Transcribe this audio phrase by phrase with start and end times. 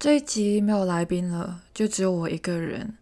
[0.00, 2.96] 这一集没有来宾了，就只有我一个人。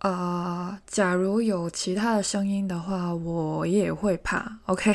[0.00, 4.58] 啊，假如有其他的声音的话，我也会怕。
[4.66, 4.94] OK，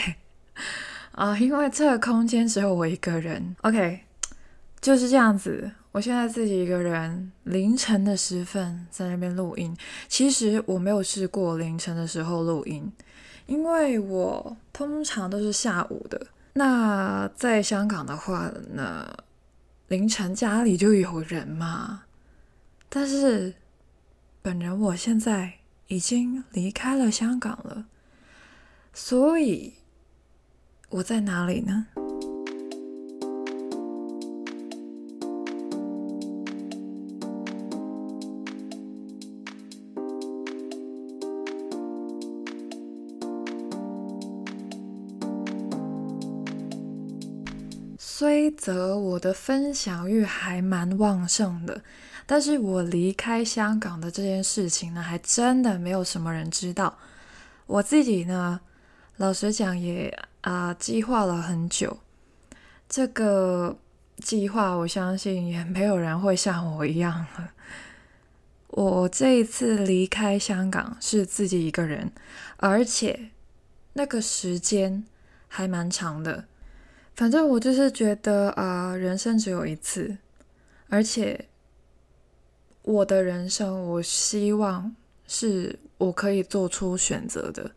[1.13, 3.55] 啊，因为这个空间只有我一个人。
[3.62, 4.01] OK，
[4.79, 5.71] 就是这样子。
[5.91, 9.76] 我现在自己一个人，凌晨的时分在那边录音。
[10.08, 12.92] 其实我没有试过凌晨的时候录音，
[13.47, 16.27] 因为我通常都是下午的。
[16.53, 19.12] 那在香港的话呢？
[19.91, 22.03] 凌晨家里就有人嘛，
[22.88, 23.53] 但是
[24.41, 25.55] 本人我现在
[25.88, 27.88] 已经离开了香港了，
[28.93, 29.73] 所以
[30.88, 31.88] 我在哪里呢？
[48.51, 51.81] 则我的分享欲还蛮旺盛的，
[52.25, 56.97] 但是我离开香港的这件事情呢，还真的没有什么人知道。
[57.66, 58.61] 我自己呢，
[59.17, 61.97] 老实讲也啊计划了很久，
[62.88, 63.77] 这个
[64.17, 67.52] 计划我相信也没有人会像我一样了。
[68.67, 72.11] 我这一次离开香港是自己一个人，
[72.58, 73.31] 而且
[73.93, 75.03] 那个时间
[75.47, 76.45] 还蛮长的。
[77.22, 80.17] 反正我就是觉得啊，人生只有一次，
[80.89, 81.45] 而且
[82.81, 84.95] 我的人生，我希望
[85.27, 87.69] 是我可以做出选择的。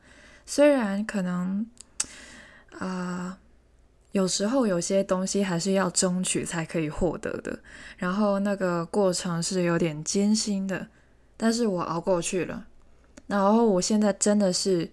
[0.46, 1.66] 虽然可能
[2.78, 3.38] 啊，
[4.12, 7.58] 有时候有些东西还是要争取才可以获得的，
[7.98, 10.86] 然后那个过程是有点艰辛的，
[11.36, 12.66] 但是我熬过去了。
[13.26, 14.90] 然后我现在真的是。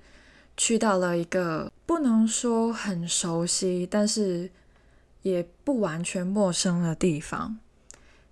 [0.63, 4.47] 去到了一个不能说很熟悉，但是
[5.23, 7.57] 也不完全陌生的地方，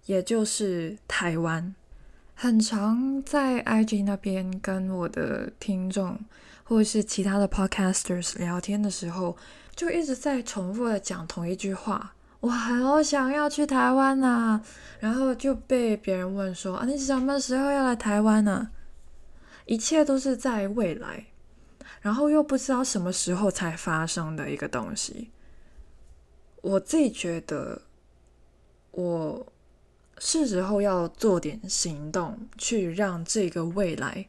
[0.05, 1.73] 也就是台湾。
[2.35, 6.19] 很常在 IG 那边跟我的听众
[6.63, 9.35] 或者是其他的 Podcasters 聊天的时候，
[9.75, 14.61] 就一直在重复的讲同一句话：“我好想要去台湾啊！”
[15.01, 18.69] 然后就被别人问说：“啊，你什么时候要来台湾呢？”
[19.65, 21.25] 一切都是在未来。
[22.01, 25.31] 然后又不知道什么时候才发生的一个东西，
[26.61, 27.81] 我自己觉得，
[28.91, 29.45] 我
[30.17, 34.27] 是时候要做点行动，去让这个未来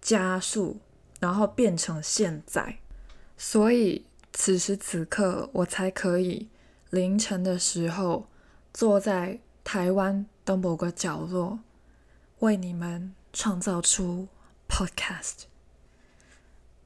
[0.00, 0.80] 加速，
[1.20, 2.78] 然后变成现在。
[3.36, 6.48] 所以此时此刻，我才可以
[6.90, 8.26] 凌晨的时候
[8.72, 11.58] 坐在台湾的某个角落，
[12.38, 14.28] 为你们创造出
[14.68, 15.51] Podcast。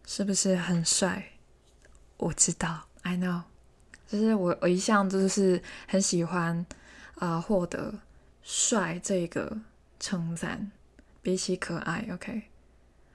[0.07, 1.33] 是不是很帅？
[2.17, 3.43] 我知道，I know，
[4.09, 6.65] 就是我我一向都是很喜欢
[7.17, 7.93] 啊获得
[8.43, 9.59] 帅这个
[10.01, 10.71] 称赞，
[11.21, 12.45] 比起可爱，OK，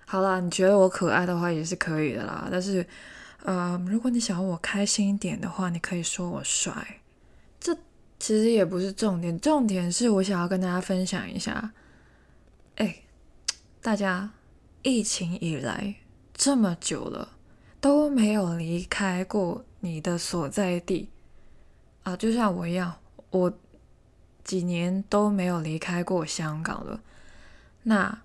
[0.06, 2.48] 好啦，你觉得我可爱的话也是可以的啦。
[2.52, 2.86] 但是，
[3.44, 7.00] 呃，如果你想要我开心一点的话，你可以说我帅。
[7.60, 7.74] 这
[8.20, 11.72] 其实也不是重点，重点是我想要跟大家分享一下，
[12.76, 12.98] 哎，
[13.82, 14.30] 大家
[14.84, 15.96] 疫情以来。
[16.44, 17.34] 这么久了
[17.80, 21.08] 都没有离开过你的所在地
[22.02, 22.96] 啊，就像我一样，
[23.30, 23.54] 我
[24.44, 27.00] 几年都没有离开过香港了。
[27.84, 28.24] 那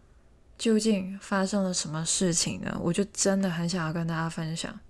[0.57, 2.75] 究竟发生了什么事情呢？
[2.81, 4.81] 我就真的很想要跟大家分享。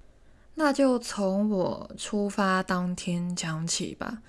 [0.54, 4.22] 那就从我出发当天讲起吧，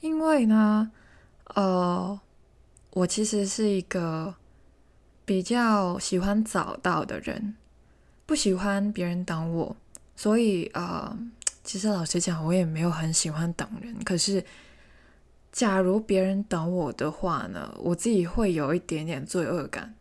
[0.00, 0.92] 因为呢，
[1.56, 2.20] 呃，
[2.90, 4.36] 我其实是一个
[5.24, 7.56] 比较喜欢早到的人。
[8.26, 9.76] 不喜欢别人等我，
[10.16, 11.16] 所以呃，
[11.62, 13.94] 其实老实讲，我也没有很喜欢等人。
[14.02, 14.44] 可是，
[15.52, 19.94] 假如别人等我的话呢，我自己会有一点点罪恶感，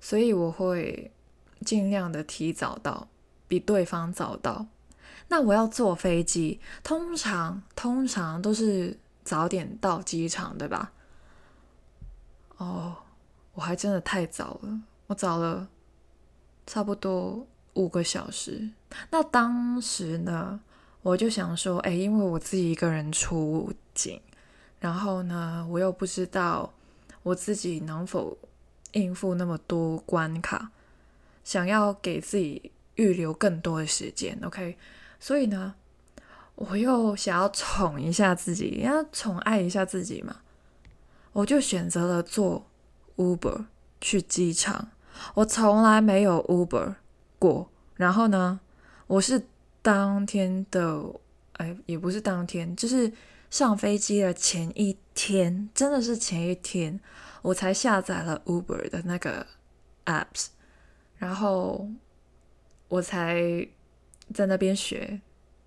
[0.00, 1.12] 所以我会
[1.64, 3.06] 尽量的提早到，
[3.46, 4.66] 比对方早到。
[5.28, 10.92] 那我要坐飞机，通常通常都是早点到机场，对吧？
[12.56, 12.96] 哦，
[13.54, 15.68] 我还真的太早了，我早了
[16.66, 17.46] 差不多。
[17.74, 18.68] 五个小时，
[19.10, 20.60] 那当时呢，
[21.02, 24.20] 我就想说，哎，因为我自己一个人出境，
[24.78, 26.72] 然后呢，我又不知道
[27.22, 28.36] 我自己能否
[28.92, 30.70] 应付那么多关卡，
[31.44, 34.76] 想要给自己预留更多的时间，OK，
[35.18, 35.74] 所以呢，
[36.56, 40.36] 我又想要宠一下自己，要宠爱一下自己嘛，
[41.32, 42.66] 我就选择了坐
[43.16, 43.64] Uber
[43.98, 44.90] 去机场，
[45.36, 46.96] 我从来没有 Uber。
[47.42, 48.60] 过，然后呢，
[49.08, 49.42] 我是
[49.82, 51.04] 当天的，
[51.54, 53.12] 哎，也不是当天，就是
[53.50, 57.00] 上飞机的前一天，真的是前一天，
[57.42, 59.44] 我才下载了 Uber 的那个
[60.06, 60.46] apps，
[61.16, 61.88] 然后
[62.86, 63.66] 我才
[64.32, 65.20] 在那边学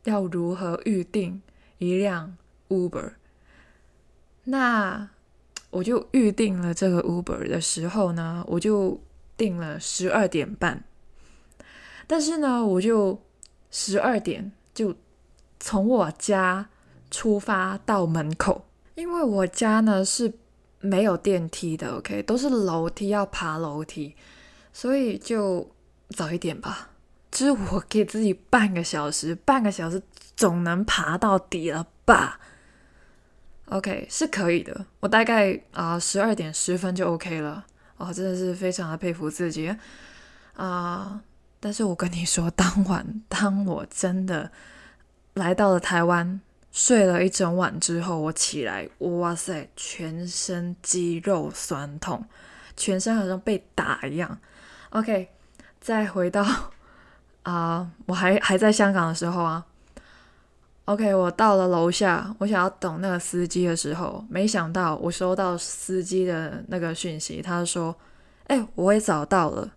[0.05, 1.41] 要如何预定
[1.79, 2.37] 一辆
[2.69, 3.15] Uber。
[4.45, 5.09] 那
[5.71, 8.97] 我就预定了这个 Uber 的时候呢，我就
[9.35, 10.85] 定了十二点半，
[12.07, 13.21] 但是呢，我就
[13.71, 14.95] 十二点就
[15.59, 16.69] 从我家
[17.09, 18.65] 出发到门口，
[18.95, 20.33] 因为我家呢是
[20.79, 24.15] 没有电梯的，OK，都是楼梯要爬楼梯，
[24.71, 25.69] 所以就
[26.09, 26.89] 早一点吧，
[27.31, 30.01] 就是我给自己半个小时，半个小时
[30.35, 32.39] 总能爬到底了吧。
[33.69, 34.85] OK，是可以的。
[34.99, 37.65] 我大概啊十二点十分就 OK 了。
[37.97, 39.73] 哦，真的是非常的佩服自己
[40.53, 41.21] 啊！
[41.65, 44.51] 但是我跟你说，当晚当我真的
[45.33, 46.39] 来到了台湾，
[46.71, 52.23] 睡了一整晚之后，我起来，哇塞，全身肌肉酸痛，
[52.77, 54.37] 全身好像被打一样。
[54.91, 55.29] OK，
[55.81, 56.45] 再回到
[57.41, 59.65] 啊，我还还在香港的时候啊。
[60.85, 67.95] OK，我到了楼下，我想要等那个司机的时候，没想到我收到司机的那个讯息，他说
[68.45, 69.71] ：“哎，我也找到了。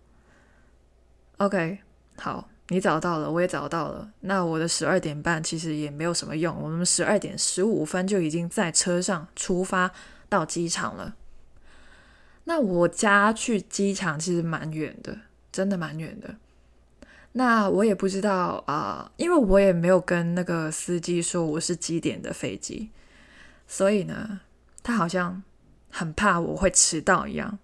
[1.39, 1.79] ”OK，
[2.17, 4.11] 好，你找到了，我也找到了。
[4.19, 9.91] 那我的十二点半其实也没有什么用，我们十二点十五分就已经在车上出发
[10.27, 11.15] 到机场了。
[12.43, 15.17] 那我家去机场其实蛮远的，
[15.51, 16.35] 真的蛮远的。
[17.33, 22.89] 那我也不知道啊，因为我也没有跟那个司机说我是几点的飞机，
[23.67, 24.41] 所以呢，
[24.83, 25.41] 他好像
[25.89, 27.59] 很怕我会迟到一样，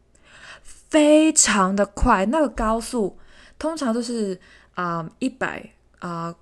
[0.61, 2.27] 非常的快。
[2.27, 3.17] 那个高速
[3.57, 4.39] 通常都是
[4.73, 6.35] 啊一百啊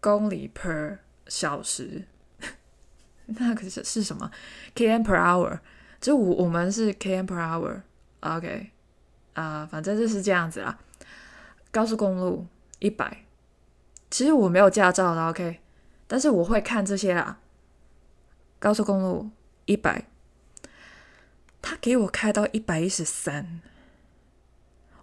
[0.00, 2.04] 公里 per 小时，
[3.26, 4.30] 那可是是什么
[4.74, 5.60] ？Km per hour？
[6.00, 7.36] 就我我们是 km per
[8.20, 8.70] hour，OK
[9.34, 10.78] 啊，反正就是这样子啦，
[11.70, 12.46] 高速公路。
[12.80, 13.24] 一百，
[14.08, 15.58] 其实我没有驾照的，OK，
[16.06, 17.40] 但是我会看这些啦。
[18.60, 19.30] 高速公路
[19.64, 20.06] 一百，
[21.60, 23.60] 他给我开到一百一十三，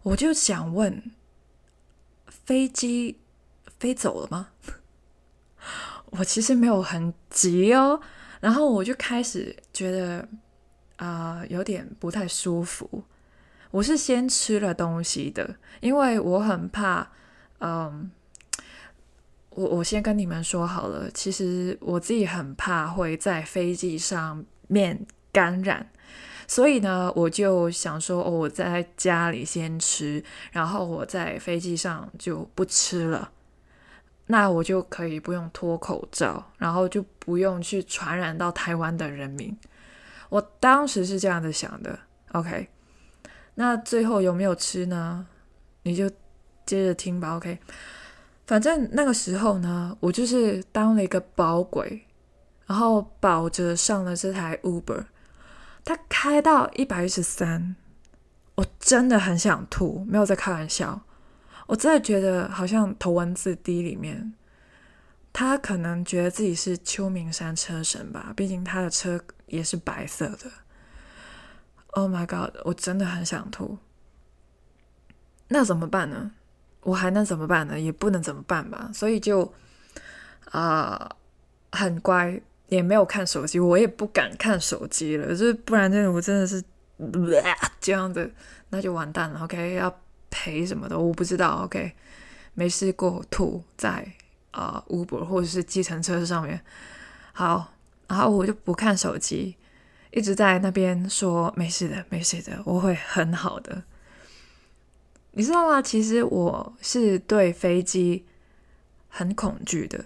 [0.03, 1.11] 我就想问，
[2.45, 3.19] 飞机
[3.79, 4.49] 飞走了吗？
[6.11, 7.99] 我其实没有很急哦，
[8.39, 10.27] 然后我就开始觉得
[10.97, 13.03] 啊，有点不太舒服。
[13.71, 17.11] 我是先吃了东西的，因为我很怕。
[17.59, 18.11] 嗯，
[19.49, 25.89] 我我先跟你们说好了，其实我自己很怕会在飞机上面感染，
[26.47, 33.31] 所以呢，我就想说，哦，我在家里先吃，然后我在飞机上就不吃了，
[34.27, 39.57] 那我就可以不用脱口罩，然后就不用去传染到台湾的人民。
[40.29, 41.99] 我当时是这样子想的
[42.33, 42.67] ，OK，
[43.55, 45.25] 那最后有没有吃呢？
[45.83, 46.09] 你就。
[46.65, 47.59] 接着听吧，OK。
[48.47, 52.03] 反正那个时候呢，我就是当了一个保鬼，
[52.65, 55.05] 然后保着上了这台 Uber。
[55.85, 57.75] 他开到一百一十三，
[58.55, 61.03] 我真的很想吐，没有在开玩笑。
[61.67, 64.33] 我真的觉得好像《头文字 D》里面，
[65.31, 70.51] 他可能觉得自己是秋名山车神吧，毕竟他的车也是白色的。
[71.91, 72.55] Oh my god！
[72.65, 73.77] 我真的很想吐。
[75.47, 76.31] 那怎么办呢？
[76.81, 77.79] 我还能怎么办呢？
[77.79, 79.53] 也不能怎么办吧，所以就
[80.51, 81.15] 啊
[81.71, 86.63] 很乖，也没有看手机，我也不敢看手机了，就是不然，真的我真的是
[87.79, 88.29] 这样的，
[88.69, 89.43] 那就完蛋了。
[89.43, 91.63] OK，要赔什么的我不知道。
[91.65, 91.91] OK，
[92.53, 94.07] 没试过吐在
[94.51, 96.61] 啊 Uber 或者是计程车上面。
[97.33, 97.73] 好，
[98.07, 99.55] 然后我就不看手机，
[100.11, 103.83] 一直在那边说没事的，没事的，我会很好的。
[105.31, 105.81] 你知道吗？
[105.81, 108.25] 其实我是对飞机
[109.09, 110.05] 很恐惧的，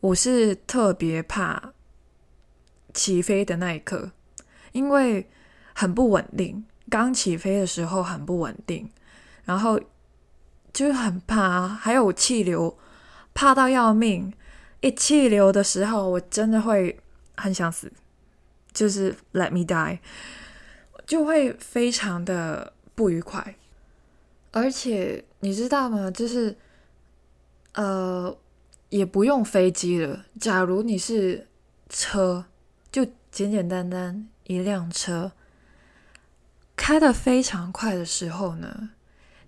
[0.00, 1.72] 我是特别怕
[2.94, 4.12] 起飞的那一刻，
[4.72, 5.28] 因为
[5.74, 6.64] 很不稳定。
[6.88, 8.88] 刚起飞的时候很不稳定，
[9.44, 9.80] 然后
[10.72, 12.78] 就很怕，还有气流，
[13.34, 14.32] 怕到要命。
[14.80, 17.00] 一气流的时候，我真的会
[17.36, 17.90] 很想死，
[18.72, 19.98] 就是 Let me die，
[21.06, 23.56] 就会非常的不愉快。
[24.52, 26.10] 而且你知道吗？
[26.10, 26.56] 就是，
[27.72, 28.36] 呃，
[28.90, 30.26] 也不用飞机了。
[30.38, 31.48] 假如你是
[31.88, 32.44] 车，
[33.34, 35.32] 简简单单一辆车，
[36.76, 38.90] 开的非常快的时候呢，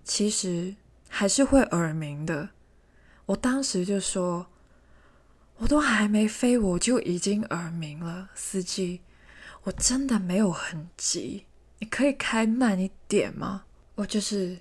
[0.03, 0.75] 其实
[1.07, 2.49] 还是会耳鸣的。
[3.27, 4.47] 我当时就说，
[5.59, 8.27] 我都还没飞，我就已经耳鸣了。
[8.35, 8.99] 司机，
[9.63, 11.45] 我真的没有很急，
[11.79, 13.63] 你可以开慢一点吗？
[13.95, 14.59] 我就是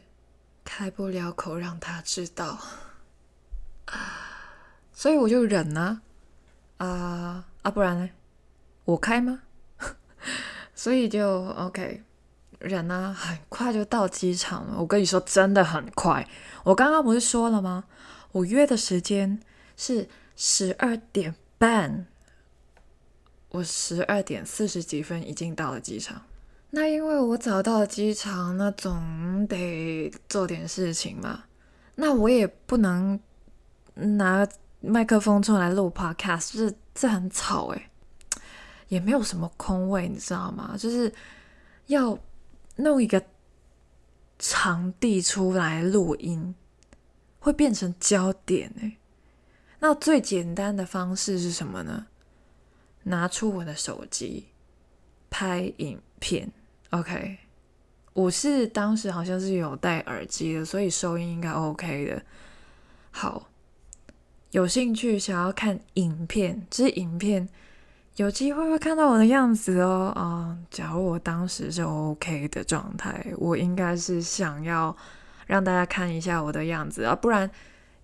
[0.64, 2.60] 开不了口让他知道，
[4.94, 6.00] 所以我就忍啊
[6.76, 7.70] 啊啊！
[7.72, 8.08] 不然呢？
[8.86, 9.42] 我开吗？
[10.74, 12.02] 所以就 OK，
[12.58, 14.76] 忍啊，很快就到机场了。
[14.78, 16.26] 我跟你说，真的很快。
[16.64, 17.84] 我刚刚不是说了吗？
[18.32, 19.38] 我约的时间
[19.76, 20.08] 是。
[20.38, 22.04] 十二点半，
[23.48, 26.20] 我十二点四十几分已经到了机场。
[26.72, 31.44] 那因为我早到了机场，那总得做点事情嘛。
[31.94, 33.18] 那我也不能
[33.94, 34.46] 拿
[34.80, 37.88] 麦克风出来录 podcast，这这很吵诶，
[38.88, 40.76] 也没有什么空位，你知道吗？
[40.78, 41.12] 就是
[41.86, 42.18] 要
[42.76, 43.24] 弄一个
[44.38, 46.54] 场地出来录音，
[47.38, 48.96] 会变成焦点诶。
[49.78, 52.06] 那最简单的方式是什么呢？
[53.04, 54.48] 拿出我的手机
[55.30, 56.50] 拍影片。
[56.90, 57.38] OK，
[58.12, 62.22] 我是当时好像是有戴耳机的，所以收音应该 OK 的。
[63.10, 63.48] 好，
[64.50, 67.48] 有兴趣想要看影片，这影片
[68.16, 70.12] 有机会会看到我的样子哦。
[70.14, 74.96] 啊，假如我当时是 OK 的状态，我应该是想要
[75.46, 77.50] 让大家看一下我的样子啊，不然。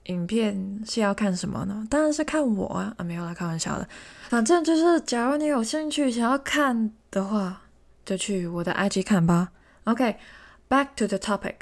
[0.07, 1.87] 影片是要看什么呢？
[1.89, 2.93] 当然是看我啊！
[2.99, 3.89] 啊，没有啦，开玩笑的。
[4.29, 7.63] 反正就是，假如你有兴趣想要看的话，
[8.05, 9.53] 就去我的 IG 看吧。
[9.85, 11.55] OK，back to the topic。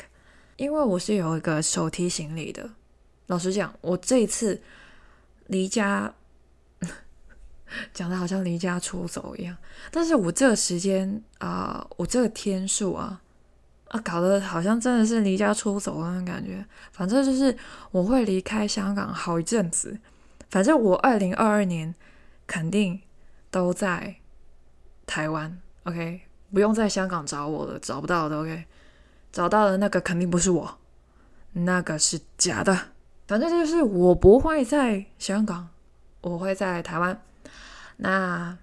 [0.57, 2.71] 因为我是有一个手提行李的。
[3.27, 4.63] 老实讲，我这一次
[5.49, 6.11] 离家，
[7.95, 9.57] 讲的好像离家出走一样。
[9.91, 13.21] 但是我这个时间啊，我这个天数啊。
[13.89, 16.65] 啊，搞得好像真的是离家出走那种感觉。
[16.93, 17.57] 反正就是
[17.91, 19.99] 我会离开香港好一阵子。
[20.49, 21.93] 反正我二零二二年
[22.47, 23.01] 肯定
[23.51, 24.15] 都在
[25.07, 25.59] 台湾。
[25.83, 26.21] OK，
[26.53, 28.39] 不用在香港找我了，找不到的。
[28.39, 28.65] OK，
[29.33, 30.79] 找到的那个肯定不是我，
[31.55, 32.79] 那个是假的。
[33.27, 35.69] 反正就是我不会在香港，
[36.21, 37.21] 我会在台湾。
[38.03, 38.57] 那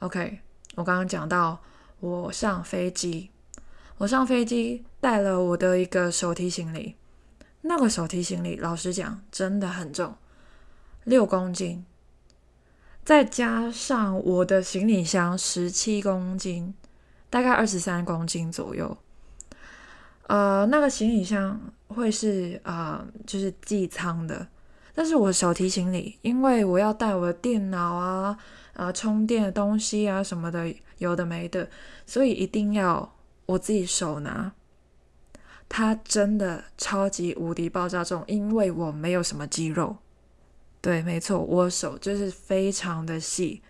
[0.00, 0.40] OK，
[0.74, 1.60] 我刚刚讲到
[2.00, 3.30] 我上飞机。
[3.98, 6.96] 我上飞机带了我的一个手提行李，
[7.60, 10.16] 那个手提行李老实讲真的很重，
[11.04, 11.84] 六公斤，
[13.04, 16.74] 再加上我的行李箱十七公斤，
[17.30, 18.98] 大概二十三公斤左右。
[20.26, 24.48] 呃，那个行李箱会是啊，就是寄仓的，
[24.94, 28.38] 但是我手提行李，因为我要带我的电脑啊、
[28.74, 31.68] 啊充电的东西啊什么的，有的没的，
[32.06, 33.14] 所以一定要。
[33.44, 34.52] 我自己手拿，
[35.68, 39.96] 它真的超级无敌爆炸重，因为我没有什么肌肉。
[40.80, 43.60] 对，没错，我手就是非常的细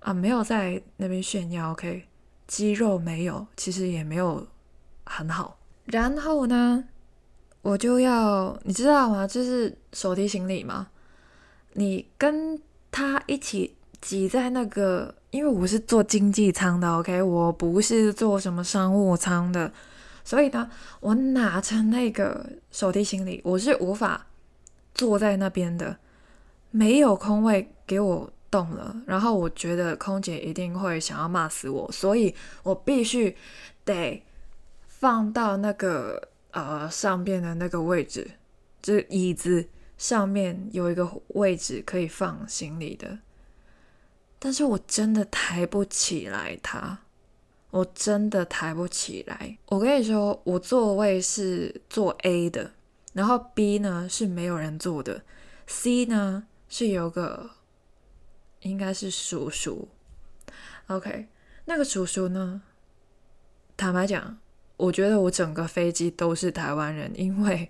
[0.00, 1.72] 啊，没有在那边炫耀。
[1.72, 2.04] OK，
[2.46, 4.48] 肌肉没有，其实也没有
[5.04, 5.58] 很好。
[5.84, 6.84] 然后呢，
[7.62, 9.26] 我就要你知道吗？
[9.26, 10.88] 就是手提行李嘛，
[11.74, 12.60] 你跟
[12.90, 15.14] 他一起挤在那个。
[15.30, 19.70] 因为我是坐经济舱的，OK，我不是坐什么商务舱的，
[20.24, 24.26] 所以呢，我拿着那个手提行李，我是无法
[24.94, 25.98] 坐在那边的，
[26.70, 28.96] 没有空位给我动了。
[29.04, 33.36] 然后我觉得空姐一定会想要骂死我，所以我必须
[33.84, 34.24] 得
[34.86, 38.30] 放到那个呃上边的那个位置，
[38.80, 43.18] 这椅子上面有一个位置可以放行李的。
[44.38, 46.98] 但是我真的抬不起来它，
[47.70, 49.58] 我真的抬不起来。
[49.66, 52.72] 我跟你说，我座位是坐 A 的，
[53.12, 55.22] 然后 B 呢是没有人坐的
[55.66, 57.50] ，C 呢是有个
[58.60, 59.88] 应该是叔叔。
[60.86, 61.26] OK，
[61.64, 62.62] 那个叔叔呢，
[63.76, 64.38] 坦白讲，
[64.78, 67.68] 我觉得我整个飞机都是台湾人，因为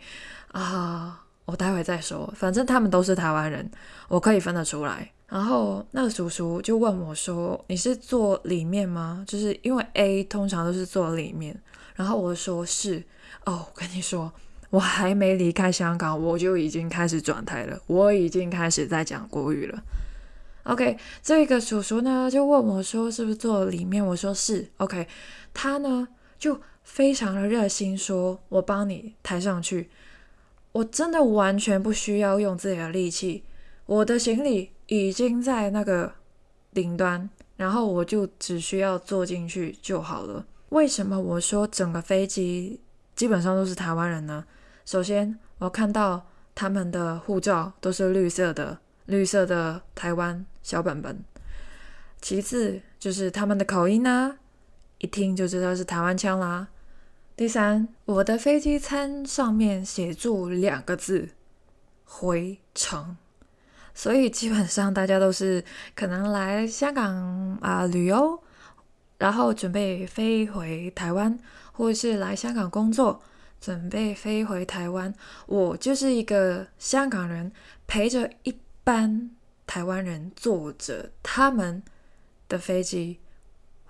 [0.52, 3.68] 啊，我待会再说，反正他们都是台湾人，
[4.06, 5.10] 我可以分得出来。
[5.26, 9.24] 然后那个叔叔就问我说：“你是坐里面吗？
[9.26, 11.60] 就是因为 A 通常都是坐里面。”
[11.96, 13.02] 然后我说：“是。”
[13.44, 14.32] 哦，我跟你说，
[14.70, 19.82] 我还没离开香港，我就已经开始转台了，我已经开始在讲国语了。
[20.64, 24.70] OK，这个叔叔呢就问我说：“是不是坐里面？”我说：“是。
[24.78, 25.06] ”OK，
[25.52, 29.90] 他呢就非常的热心说：“我帮你抬上去。”
[30.72, 33.44] 我真的完全不需要用自己的力气，
[33.86, 34.70] 我的行李。
[34.90, 36.10] 已经在那个
[36.72, 37.28] 顶端，
[37.58, 40.46] 然后我就只需要坐进去就好了。
[40.70, 42.80] 为什么我说整个飞机
[43.14, 44.46] 基本上都是台湾人呢？
[44.86, 51.22] 首先，我看到他们的护照都是绿色的，绿色的台湾小本本。
[52.22, 54.38] 其次就是他们的口音啊，
[54.98, 56.68] 一听就知道是台湾腔啦。
[57.36, 61.28] 第三，我的飞机餐上面写住两个字
[62.04, 63.16] “回程”，
[63.94, 65.64] 所以基本上大家都是
[65.94, 68.42] 可能来香港啊旅游，
[69.18, 71.38] 然后准备飞回台湾，
[71.72, 73.22] 或者是来香港工作，
[73.60, 75.14] 准备飞回台湾。
[75.46, 77.52] 我就是一个香港人，
[77.86, 79.30] 陪着一班
[79.66, 81.82] 台湾人坐着他们。
[82.48, 83.20] 的飞机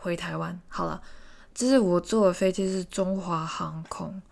[0.01, 1.03] 回台湾，好了，
[1.53, 4.23] 这是我坐的飞机是中华航空，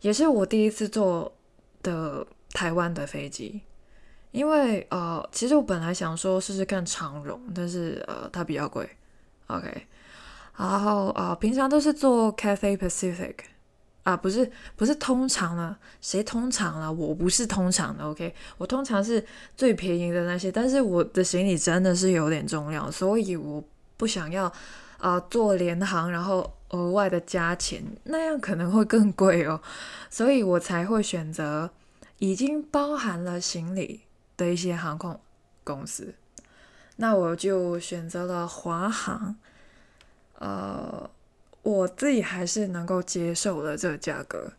[0.00, 1.32] 也是我第一次坐
[1.82, 3.62] 的台湾的飞机。
[4.32, 8.88] 因为呃，其实我本来想说试试看长荣，但是呃，它比较贵。
[9.46, 9.86] OK，
[10.56, 13.34] 然后呃，平常都是坐 Cathay Pacific
[14.02, 16.92] 啊，不是不是通常了，谁通常了？
[16.92, 18.04] 我不是通常的。
[18.04, 19.24] OK，我通常是
[19.56, 23.62] 最便宜的那些，但是我的行李真的是有点重量，所以我。
[23.96, 24.52] 不想要
[25.04, 29.60] 啊，做联航，然后额外的加钱，那样可能会更贵哦，
[30.08, 31.68] 所以我才会选择
[32.20, 34.00] 已经包含了行李
[34.34, 35.20] 的一些航空
[35.62, 36.14] 公司。
[36.96, 39.36] 那我就选择了华航，
[40.38, 41.10] 呃，
[41.60, 44.54] 我自己还是能够接受的这个价格。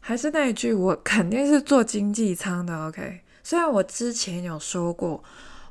[0.00, 2.86] 还是那一句，我肯定是做经济舱的。
[2.86, 5.22] OK，虽然我之前有说过。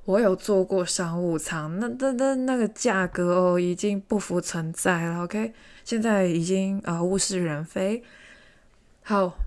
[0.06, 5.24] 我有坐过商务舱，那那那那个价格哦，已经不复存在了。
[5.24, 5.54] OK，
[5.86, 8.04] 现在已经啊物是人非。
[9.02, 9.38] 好，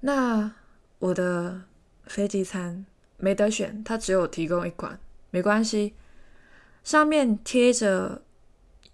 [0.00, 0.50] 那
[0.98, 1.62] 我的
[2.06, 2.84] 飞机餐
[3.18, 4.98] 没得选，它只有提供一款，
[5.30, 5.94] 没关系，
[6.82, 8.22] 上面贴着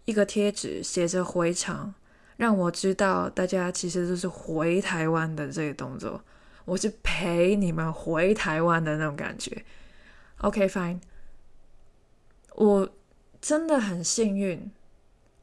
[0.04, 1.94] 一个贴纸，写着回程，
[2.36, 6.22] 让我知道大家其实都是回台湾的这个动作，
[6.66, 9.64] 我是陪你们回台湾的那种感觉。
[10.40, 11.00] OK fine，
[12.54, 12.88] 我
[13.40, 14.70] 真的很幸运，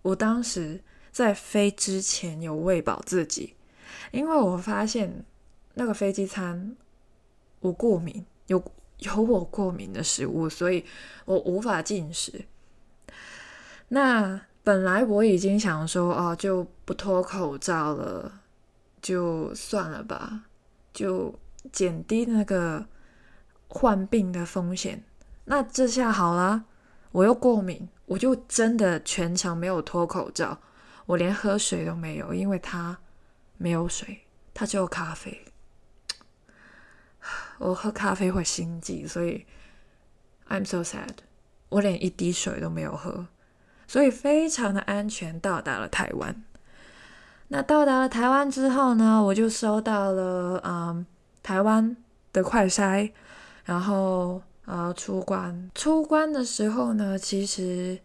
[0.02, 3.56] 我当时在飞之前有喂饱自己，
[4.12, 5.26] 因为我发现
[5.74, 6.78] 那个飞机餐
[7.60, 8.64] 我过敏，有
[9.00, 10.86] 有我过敏的食物，所以
[11.26, 12.46] 我无法进食。
[13.90, 18.42] 那本来我已经想说哦，就不脱口罩了，
[19.02, 20.46] 就算了吧，
[20.94, 21.38] 就
[21.74, 22.88] 减低那个。
[23.78, 25.04] 患病的风险，
[25.44, 26.64] 那这下好了，
[27.12, 30.58] 我又过敏，我就真的全程没有脱口罩，
[31.06, 32.98] 我连喝水都没有，因为它
[33.58, 34.22] 没有水，
[34.54, 35.44] 它只有咖啡。
[37.60, 39.46] 我喝咖啡会心悸，所以
[40.48, 41.10] I'm so sad，
[41.68, 43.28] 我连一滴水都没有喝，
[43.86, 46.42] 所以非常的安全到达了台湾。
[47.50, 51.06] 那到达了台湾之后呢，我就收到了嗯
[51.44, 51.98] 台湾
[52.32, 53.12] 的快筛。
[53.66, 58.00] 然后，呃，出关出关的时候呢，其实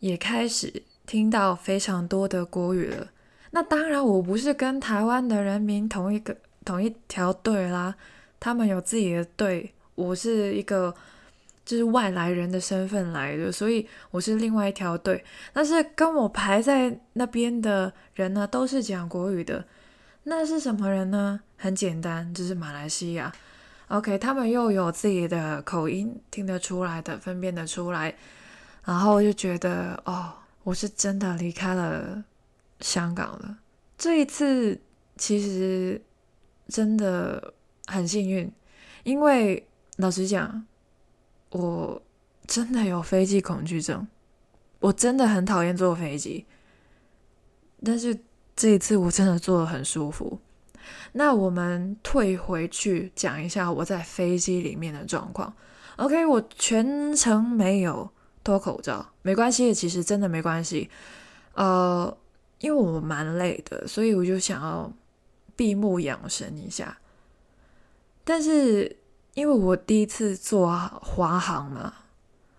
[0.00, 3.06] 也开始听到非常多的国语了。
[3.52, 7.94] 那当然，我不是跟台湾的人民同一个同一条队啦，
[8.40, 10.94] 他们有自己的队，我是一个
[11.64, 15.22] 就是外来人的身份来的，所以我是另外一条队。
[15.52, 19.64] 但是跟我排在那边的人呢，都是讲国语的。
[20.24, 21.40] 那是什么人呢？
[21.56, 23.32] 很简单，就是马来西亚。
[23.92, 28.14] OK，他们又有自己的口音，听得出来的，分辨得出来，
[28.86, 32.24] 然后就觉得哦，我是真的离开了
[32.80, 33.58] 香港了。
[33.98, 34.80] 这一次
[35.18, 36.00] 其实
[36.68, 37.52] 真的
[37.84, 38.50] 很幸运，
[39.04, 40.66] 因为老实讲，
[41.50, 42.02] 我
[42.46, 44.08] 真的有飞机恐惧症，
[44.80, 46.46] 我真的很讨厌坐飞机，
[47.84, 48.18] 但是
[48.56, 50.40] 这一次我真的坐得很舒服。
[51.12, 55.52] 那我们退回去讲一下我在飞机里面的状况。
[55.96, 58.10] OK，我全程没有
[58.42, 60.88] 脱口罩，没关系，其实真的没关系。
[61.54, 62.16] 呃，
[62.60, 64.90] 因为我蛮累的，所以我就想要
[65.54, 66.96] 闭目养神一下。
[68.24, 68.96] 但是
[69.34, 70.66] 因为我第一次坐
[71.02, 71.92] 华航嘛，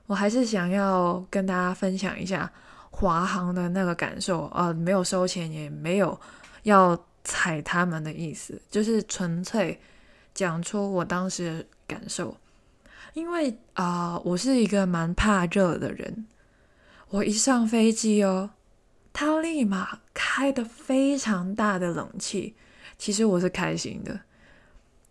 [0.05, 2.49] 我还是想要跟大家分享一下
[2.91, 4.47] 华航的那个感受。
[4.53, 6.17] 呃，没有收钱，也没有
[6.61, 6.97] 要。
[7.23, 9.79] 踩他们的意思，就是纯粹
[10.33, 12.35] 讲出我当时的感受。
[13.13, 16.25] 因为啊，我是一个蛮怕热的人，
[17.09, 18.49] 我一上飞机哦，
[19.13, 22.55] 他立马开的非常大的冷气，
[22.97, 24.19] 其实我是开心的。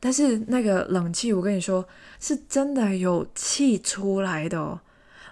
[0.00, 1.86] 但是那个冷气，我跟你说，
[2.18, 4.80] 是真的有气出来的哦，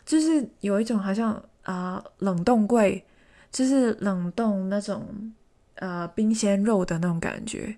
[0.07, 3.05] 就是有一种好像啊冷冻柜，
[3.51, 5.35] 就是冷冻那种。
[5.81, 7.77] 呃，冰鲜肉的那种感觉，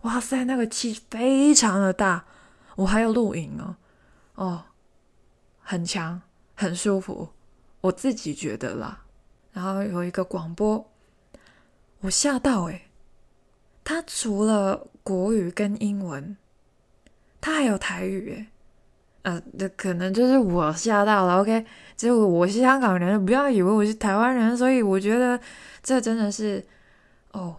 [0.00, 2.24] 哇塞，那个气非常的大，
[2.76, 3.76] 我还有录影哦，
[4.34, 4.64] 哦，
[5.60, 6.20] 很强，
[6.54, 7.28] 很舒服，
[7.82, 9.04] 我自己觉得啦。
[9.52, 10.90] 然后有一个广播，
[12.00, 12.88] 我吓到诶，
[13.84, 16.34] 他除了国语跟英文，
[17.38, 18.46] 他还有台语诶。
[19.24, 21.40] 呃，这可能就是我吓到了。
[21.40, 21.64] OK，
[21.96, 25.38] 就我是香港人，不要以为我是台湾人，所以我觉得
[25.80, 26.64] 这真的是
[27.32, 27.56] 哦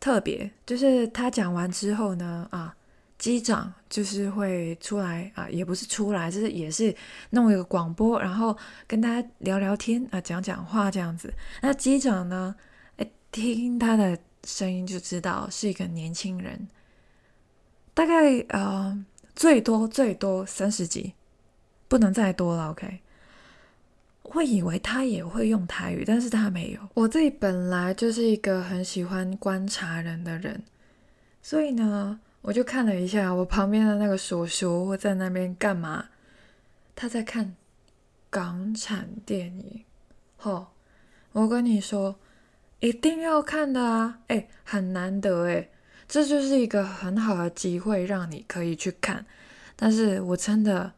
[0.00, 0.50] 特别。
[0.64, 2.74] 就是他讲完之后呢，啊，
[3.18, 6.94] 机长就是会出来啊，也不是出来，就是也是
[7.30, 11.32] 弄一个广播，然后跟大家聊聊天啊，讲讲话这样子。
[11.60, 12.54] 那机长呢，
[12.96, 16.68] 哎，听他的声音就知道是一个年轻人，
[17.92, 19.04] 大概呃。
[19.36, 21.12] 最多最多三十几，
[21.88, 22.70] 不能再多了。
[22.70, 23.00] OK，
[24.24, 26.80] 会以为他也会用台语，但是他没有。
[26.94, 30.62] 我自己本来就是一个很喜欢观察人的人，
[31.40, 36.06] 所以呢，我就看了一下我旁边的那个叔叔在那边干嘛。
[36.96, 37.54] 他在看
[38.30, 39.84] 港产电影。
[40.36, 40.68] 吼，
[41.32, 42.16] 我跟你说，
[42.80, 44.20] 一定要看的啊！
[44.28, 45.68] 哎，很难得哎。
[46.06, 49.24] 这就是一个很好的机会，让你可以去看。
[49.74, 50.92] 但是我真的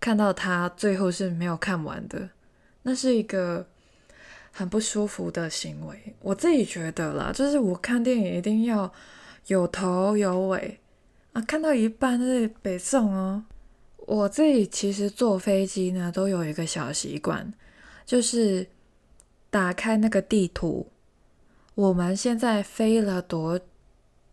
[0.00, 2.30] 看到他最后是没有看完的，
[2.88, 3.66] 那是一个
[4.50, 6.14] 很不舒服的行为。
[6.20, 8.90] 我自己觉得啦，就是我看电影一定要
[9.48, 10.80] 有头有尾
[11.34, 13.44] 啊，看到一半是北宋哦。
[13.98, 17.52] 我自己其实坐飞机呢，都有一个小习惯，
[18.06, 18.66] 就是
[19.50, 20.90] 打开那个地图，
[21.74, 23.60] 我们现在飞了多。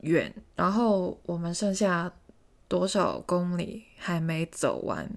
[0.02, 2.14] 远，然后我们剩下
[2.68, 5.10] 多少公里还没走完，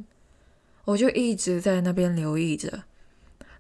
[0.86, 2.84] 我就一直在那边留意着，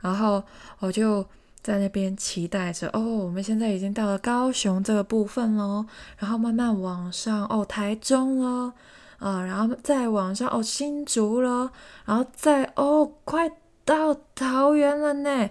[0.00, 0.42] 然后
[0.78, 1.24] 我就
[1.62, 2.88] 在那边期待着。
[2.92, 5.86] 哦，我们现在已经到了高雄这个部分喽，
[6.18, 8.72] 然后慢慢往上，哦，台中了，
[9.18, 11.70] 啊，然后再往上，哦，新竹了，
[12.04, 13.50] 然后再，哦，快
[13.84, 15.50] 到桃园了呢，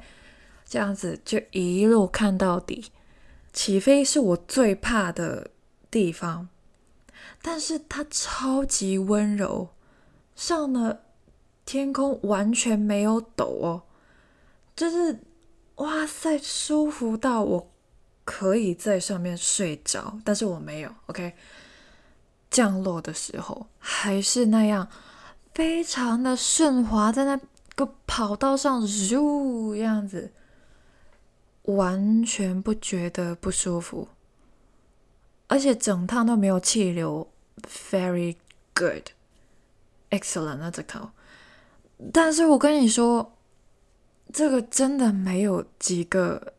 [0.66, 2.92] 这样子就一路看到底。
[3.54, 5.52] 起飞是我最怕的。
[5.90, 6.50] 地方，
[7.42, 9.70] 但是它超级温柔，
[10.36, 11.00] 上了
[11.66, 13.84] 天空完全没有抖哦，
[14.78, 15.20] 就是
[15.76, 17.72] 哇塞，舒服到我
[18.24, 20.96] 可以在上面睡着，但是我没有。
[21.08, 21.34] OK，
[22.50, 24.88] 降落的时候还是那样，
[25.54, 27.40] 非常的顺滑，在那
[27.76, 30.32] 个跑道上咻样子，
[31.64, 34.08] 完全不觉得不舒服。
[35.48, 37.30] 而且整趟都没有气流
[37.92, 38.36] ，very
[38.76, 41.12] good，excellent 那这套。
[42.12, 43.37] 但是我跟你说，
[44.34, 46.54] 这个真的没有几个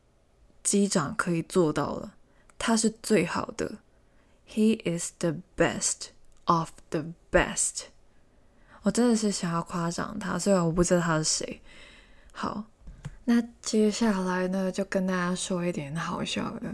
[0.62, 2.14] 机长可以做到了。
[2.58, 3.78] 他是最好的
[4.48, 6.08] ，He is the best
[6.44, 7.84] of the best。
[8.82, 11.60] 我真的是想要夸奖他，虽然我不知道他是谁。
[12.32, 12.64] 好，
[13.24, 16.72] 那接下来呢，就跟大家说一点好笑的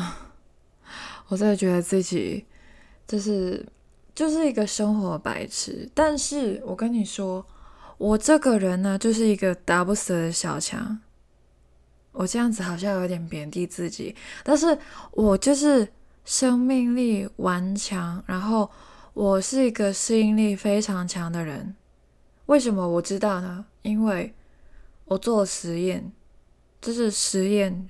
[0.00, 0.30] 啊。
[1.28, 2.44] 我真的觉得自己
[3.06, 3.66] 就是
[4.14, 7.44] 就是一个生活白痴，但是我跟你说，
[8.02, 10.98] 我这个人呢，就是一个打不死的小强。
[12.10, 14.76] 我这样子好像有点贬低自己，但是
[15.12, 15.86] 我就是
[16.24, 18.68] 生命力顽强，然后
[19.14, 21.76] 我是一个适应力非常强的人。
[22.46, 23.64] 为什么我知道呢？
[23.82, 24.34] 因为
[25.04, 26.10] 我做了实验，
[26.80, 27.86] 就是实验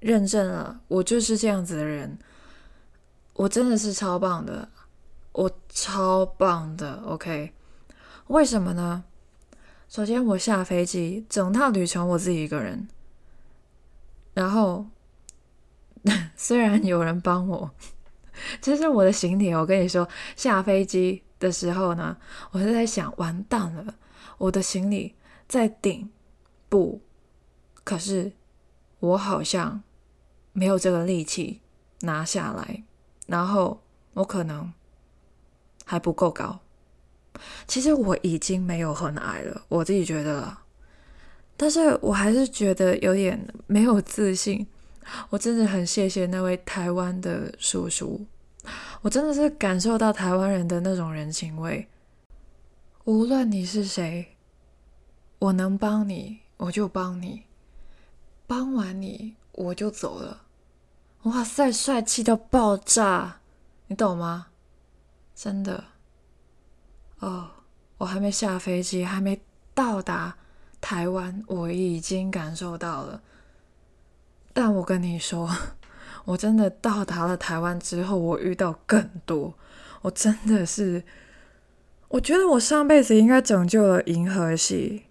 [0.00, 2.18] 认证了，我就是这样子的人。
[3.34, 4.68] 我真的是超棒的，
[5.30, 7.52] 我超棒的，OK？
[8.26, 9.04] 为什么呢？
[9.90, 12.86] 首先，我下飞机，整趟旅程我自己一个人，
[14.32, 14.86] 然后
[16.36, 17.74] 虽然有人帮我，
[18.62, 22.16] 其实我的行李，我跟你说，下飞机的时候呢，
[22.52, 23.96] 我是在想，完蛋了，
[24.38, 25.16] 我的行李
[25.48, 26.08] 在顶
[26.68, 27.02] 部，
[27.82, 28.30] 可是
[29.00, 29.82] 我好像
[30.52, 31.62] 没有这个力气
[32.02, 32.84] 拿下来。
[33.26, 33.82] 然后
[34.14, 34.72] 我可能
[35.84, 36.60] 还不够高，
[37.66, 40.56] 其实我已经没有很矮了，我自己觉得，
[41.56, 44.66] 但是我还是觉得有点没有自信。
[45.30, 48.24] 我真的很谢谢那位台湾的叔叔，
[49.02, 51.88] 我真的是感受到台湾人的那种人情味。
[53.04, 54.36] 无论你是谁，
[55.40, 57.42] 我能帮你我就帮你，
[58.46, 60.42] 帮完你我就走了。
[61.24, 63.40] 哇塞，帅气到爆炸，
[63.88, 64.48] 你懂吗？
[65.34, 65.84] 真的。
[67.20, 67.48] 哦，
[67.98, 69.40] 我还没下飞机，还没
[69.74, 70.36] 到达
[70.80, 73.22] 台湾，我已经感受到了。
[74.52, 75.48] 但我跟你说，
[76.24, 79.54] 我真的到达了台湾之后，我遇到更多，
[80.02, 81.04] 我真的是，
[82.08, 85.04] 我觉得我上辈子应该拯救了银河系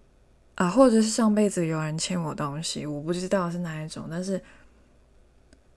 [0.56, 4.42] 啊，或者是上辈子有人欠我东西，我不知道是哪一种，但是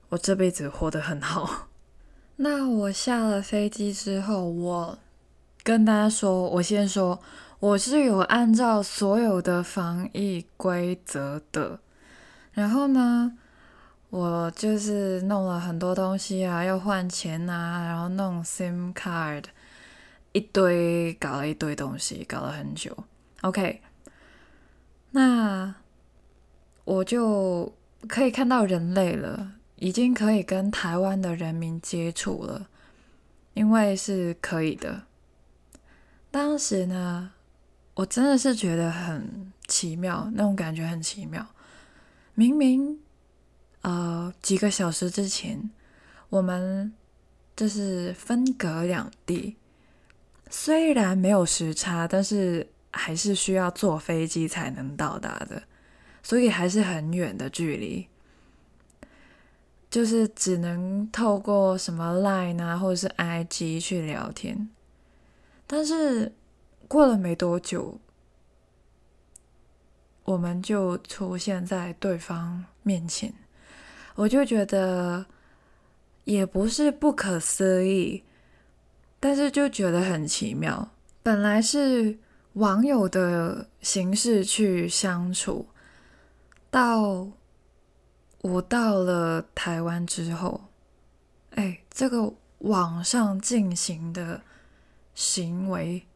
[0.08, 1.68] 我这辈子活得很好。
[2.36, 4.98] 那我下了飞机之后，我
[5.64, 7.18] 跟大家说，我先说，
[7.58, 11.80] 我是有按照所有的防疫规则的。
[12.52, 13.38] 然后呢，
[14.10, 19.44] 我就是弄了很多东西啊，要换钱啊，然后弄 SIM card，
[20.32, 22.94] 一堆搞了一堆东西，搞了很久。
[23.40, 23.80] OK，
[25.12, 25.74] 那
[26.84, 27.72] 我就
[28.06, 29.52] 可以看到人类了。
[29.76, 32.68] 已经可以跟台湾的人民接触了，
[33.54, 35.02] 因为是可以的。
[36.34, 37.30] 当时呢，
[37.94, 41.46] 我真的是觉得很奇妙，那种感觉很奇妙。
[42.34, 42.98] 明明，
[43.82, 45.70] 呃，几个小时之前，
[46.30, 46.92] 我们
[47.54, 49.54] 就是分隔两地，
[50.50, 55.62] 虽然没有时差，但是还是需要坐飞机才能到达的，
[56.20, 58.08] 所以还是很远的距离。
[59.88, 64.68] 就是只能透过什么 Line 啊，或者是 IG 去聊天，
[65.74, 66.32] 但是
[66.86, 67.98] 过了没多久，
[70.22, 73.34] 我们就出现在对方面前，
[74.14, 75.26] 我就觉得
[76.22, 78.22] 也不是不可思议，
[79.18, 80.90] 但是就觉得很奇妙。
[81.24, 82.20] 本来是
[82.52, 85.66] 网友的形式去相处，
[86.70, 87.26] 到。
[88.42, 90.66] 我到了台湾之后，
[91.56, 94.42] 哎，这个网上进行的
[95.14, 96.06] 行为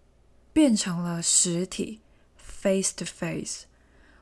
[0.53, 2.01] 变成了实体
[2.37, 3.65] ，face to face。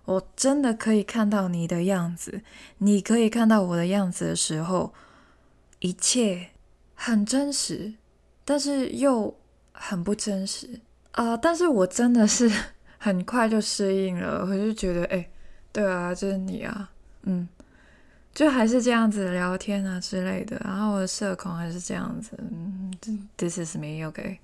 [0.05, 2.43] 我真的可以看到你的样子，
[2.79, 4.95] 你可以看到我的样子的时候，
[5.81, 6.51] 一切
[6.95, 7.95] 很真实，
[8.45, 9.37] 但是又
[9.73, 10.81] 很不真实
[11.13, 11.37] 啊！
[11.37, 12.51] 但是我真的是
[12.99, 15.29] 很快就适应了，我就觉得，哎，
[15.73, 16.91] 对啊，就是你啊，
[17.23, 17.49] 嗯。
[18.33, 22.93] 就还是这样子聊天啊之类的，然后我的社恐还是这样子嗯
[23.39, 24.39] ，This is me, OK。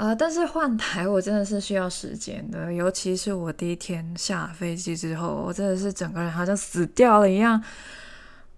[0.00, 7.62] 啊，但是换台我真的是需要时间的，尤其是我第一天下飞机之后，我真的是整个人好像死掉了一样。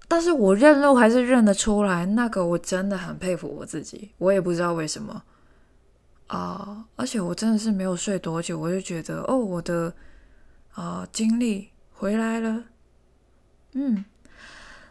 [0.06, 5.20] 但是我认路还是认得出来，那个我真的很佩服我自己，我也不知道为什么
[6.28, 9.92] 啊，而且我真的是没有睡多久，我就觉得哦，我的
[10.74, 12.62] 啊精力回来了。
[13.72, 14.04] 嗯，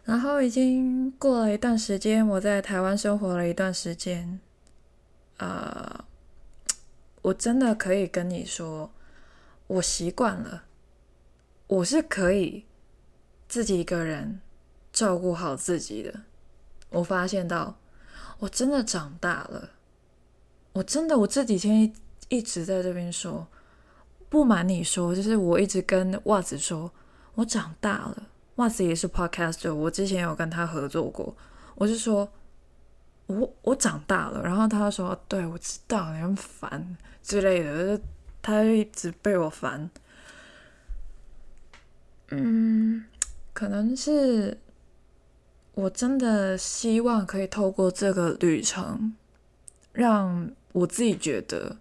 [0.04, 4.38] 然后已经过了一段时间，我在台湾生活了一段时间，
[5.38, 6.04] 呃，
[7.22, 8.90] 我真的可以跟你说，
[9.66, 10.64] 我习惯了，
[11.66, 12.66] 我是可以
[13.48, 14.40] 自己一个人
[14.92, 16.22] 照顾好自己的。
[16.90, 17.78] 我发现到，
[18.40, 19.70] 我真的长大了，
[20.72, 21.92] 我真的我这几天
[22.28, 23.46] 一直在这边说，
[24.28, 26.92] 不瞒你说，就是我一直跟袜子说，
[27.36, 28.28] 我长大了。
[28.56, 31.34] 袜子也是 podcaster，我之前有跟他合作过。
[31.74, 32.30] 我就说，
[33.26, 38.00] 我我长大了，然后他说，对我知道你很烦之类的，
[38.42, 39.90] 他就一直被我烦。
[42.28, 43.04] 嗯，
[43.52, 44.58] 可能是
[45.74, 49.14] 我真的希望可以透过这个旅程，
[49.92, 51.76] 让我自己觉得，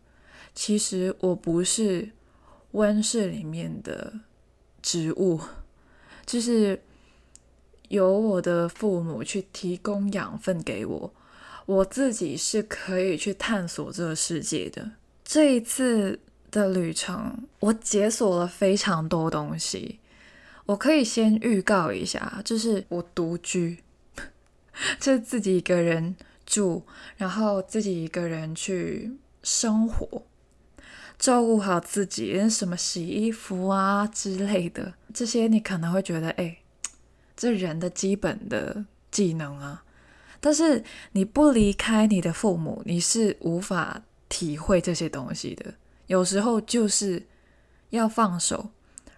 [0.54, 2.12] 其实我不是
[2.72, 4.14] 温室里面的
[4.82, 5.40] 植物。
[6.26, 6.82] 就是
[7.90, 11.14] 由我的父母去提供养分给我，
[11.72, 14.92] 我自己是可以去探索这个世界的。
[15.24, 16.20] 这一次
[16.52, 20.00] 的旅程，我解锁了非常多东西。
[20.66, 23.78] 我可以先预告一下，就是我独居，
[25.00, 26.14] 就是自己一个人
[26.46, 26.84] 住，
[27.16, 30.24] 然后自己一个人去生活。
[31.18, 36.58] 照顾好自己，什么洗衣服啊之类的，这些你可能会觉得，哎，
[37.38, 39.86] 这人的基本的技能啊。
[40.42, 45.74] 但是你不离开你的父母，你是无法体会这些东西的。
[46.08, 47.26] 有时候就是
[47.92, 48.72] 要放手，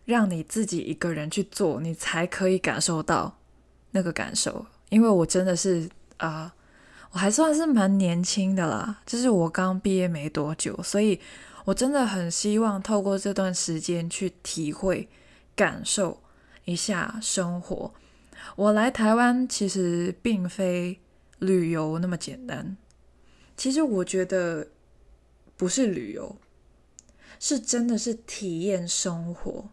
[0.05, 3.39] 让你自己一个人去做，你才可以感受到
[3.89, 4.63] 那个感受。
[4.89, 6.53] 因为我真的是啊，
[7.09, 11.19] 我还算是蛮年轻的啦，就是我刚毕业没多久，所以。
[11.65, 15.07] 我真的很希望透过这段时间去体会、
[15.55, 16.21] 感受
[16.65, 17.93] 一下生活。
[18.57, 20.99] 我来台湾其实并非
[21.43, 22.75] 旅游那么简单，
[23.56, 24.67] 其实我觉得
[25.56, 26.36] 不是旅游，
[27.39, 29.69] 是真的是体验生活，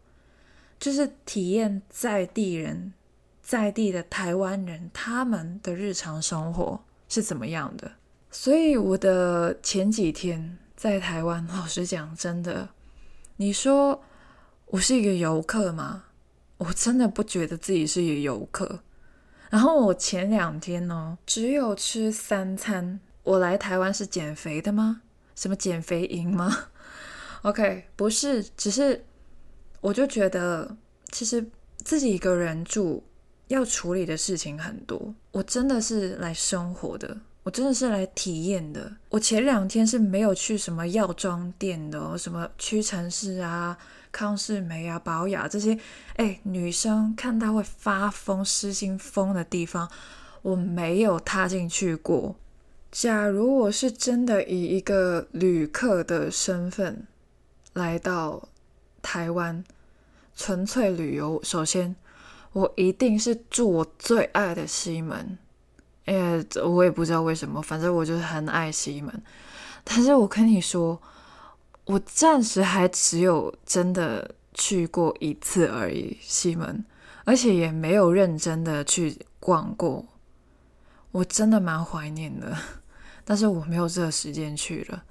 [0.78, 2.92] 就是体验在地人、
[3.40, 7.92] 在地的台湾人他们的日常生活是怎么样的。
[8.30, 10.59] 所以我的前几天。
[10.76, 12.70] 在台湾， 老实讲，真的，
[13.37, 14.02] 你说
[14.68, 16.04] 我是一个游客吗？
[16.56, 18.80] 我真的不觉得自己是一个游客。
[19.50, 23.00] 然后我前两天呢，只有吃三餐。
[23.22, 25.02] 我来台湾是减肥的吗？
[25.36, 26.68] 什么减肥营吗？
[27.42, 29.04] OK，不是，只是
[29.82, 30.76] 我就觉得，
[31.12, 31.44] 其实
[31.78, 33.04] 自己一个人住
[33.48, 35.14] 要处理的事情很多。
[35.32, 37.18] 我真的是来生活的。
[37.50, 38.92] 我真的是来体验的。
[39.08, 43.76] 我前两天是没有去什么药妆店的，什么屈臣氏啊、
[44.12, 45.76] 康士美啊、宝雅这些，
[46.14, 49.90] 哎，女生看到会发疯、失心疯的地方，
[50.42, 52.36] 我没有踏进去过。
[52.92, 57.04] 假如我是真的以一个旅客的身份
[57.72, 58.48] 来到
[59.02, 59.64] 台湾，
[60.36, 61.96] 纯粹旅游，首先
[62.52, 65.36] 我一定是住我最爱的西门。
[66.10, 69.22] 哎，我也不知道为什么，反正我就是很爱西门。
[69.84, 71.00] 但是我跟你说，
[71.84, 76.84] 我暂时还只有真的去过一次而已，西门，
[77.24, 80.04] 而且也没有认真的去逛过。
[81.12, 82.56] 我真的蛮怀念的，
[83.24, 85.04] 但是我没有这个时间去了。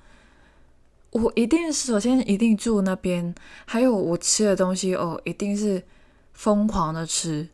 [1.12, 3.34] 我一定首先一定住那边，
[3.66, 5.82] 还有我吃的东西哦，一定是
[6.34, 7.48] 疯狂的吃，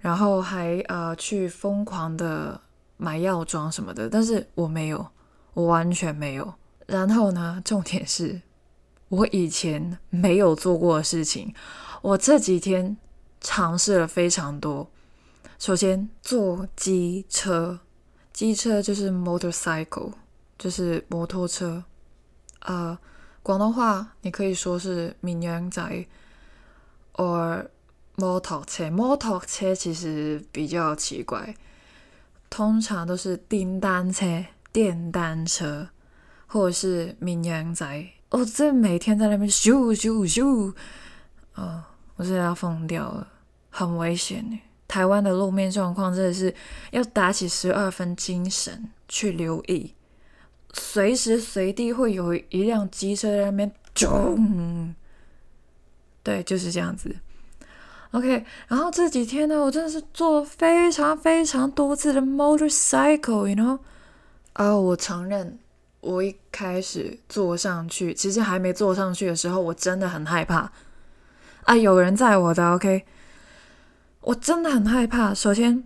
[0.00, 2.60] 然后还呃去疯狂的。
[3.02, 5.06] 买药妆什么的，但是我没有，
[5.54, 6.52] 我完全没有。
[6.86, 8.42] 然后呢，重点是
[9.08, 11.54] 我以前没有做过的事情，
[12.02, 12.98] 我这几天
[13.40, 14.90] 尝试了非常多。
[15.58, 17.80] 首先，坐机车，
[18.34, 20.12] 机车就是 motorcycle，
[20.58, 21.82] 就是摩托车。
[22.60, 22.98] 呃，
[23.42, 26.06] 广东话你可以说是闽南仔
[27.14, 27.66] ，or
[28.16, 28.90] 摩托车。
[28.90, 31.54] 摩托车其实比较奇怪。
[32.50, 35.88] 通常都是叮单车、电单车，
[36.46, 38.04] 或者是绵羊仔。
[38.30, 40.74] 哦，这每天在那边咻咻咻，
[41.54, 41.82] 哦，
[42.16, 43.26] 我真的要疯掉了，
[43.70, 44.60] 很危险。
[44.86, 46.52] 台湾的路面状况真的是
[46.90, 49.94] 要打起十二分精神去留意，
[50.72, 54.94] 随时随地会有一辆机车在那边咚，
[56.24, 57.16] 对，就是这样子。
[58.12, 63.78] OK，然后这几天呢，我真的是坐非常非常多次的 motorcycle，you know？
[64.54, 65.56] 啊，我承认，
[66.00, 70.72] 我一开始坐上去，其实还没坐上去的时候，我真的很害怕。
[71.62, 73.04] 啊，有人载我的，OK？
[74.22, 75.32] 我真的很害怕。
[75.32, 75.84] 首先，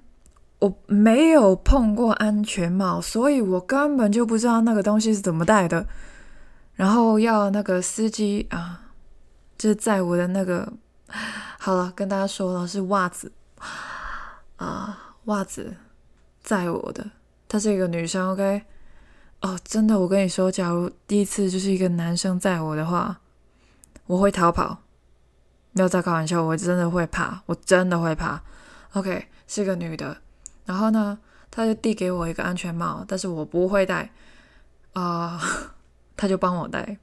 [0.61, 5.87] 我没有碰过安全帽，所以我根本就不知道那个东西是怎么戴的。
[6.73, 8.81] 然后要那个司机啊，
[9.59, 10.73] 就是载我的那个。
[11.59, 13.33] 好了，跟大家说了是袜子
[14.57, 15.77] 啊，袜子
[16.43, 17.11] 载我的，
[17.49, 18.65] 她是一个女生，OK？
[19.41, 23.21] 哦，真的，我跟你说，假如第一次就是一个男生载我的话，
[24.07, 24.79] 我会逃跑，
[25.73, 28.43] 没有在开玩笑，我真的会怕，我真的会怕。
[28.93, 30.19] OK，是个女的，
[30.65, 31.19] 然后呢，
[31.51, 34.11] 她就递给我一个安全帽，但是我不会戴
[34.95, 35.41] 啊，
[36.17, 36.99] 她就帮我戴，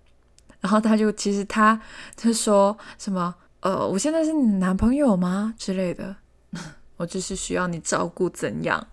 [0.60, 1.80] 然后她就其实她
[2.15, 3.36] 就说什么。
[3.62, 5.54] 呃，我现在是你男朋友吗？
[5.58, 6.15] 之类的，
[6.97, 8.88] 我就是需要你照顾，怎样？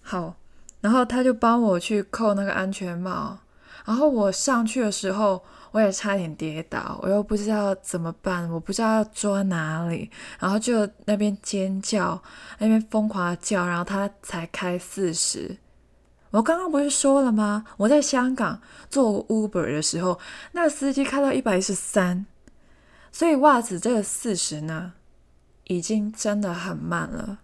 [0.00, 0.34] 好，
[0.80, 3.38] 然后他就帮我去扣那个安全帽，
[3.84, 5.42] 然后我上去的时候，
[5.72, 12.20] 我也差点跌倒，我又不知道怎么办，我不知道要抓哪里，然后就那边尖叫，
[12.58, 15.58] 那边疯狂的叫，然后他才开四十。
[16.30, 17.64] 我刚刚不是说了吗？
[17.76, 20.18] 我在香港做 Uber 的时候，
[20.52, 22.24] 那个司机开到一百一十三。
[23.12, 24.94] 所以袜子这个四十呢，
[25.64, 27.40] 已经真的很慢了。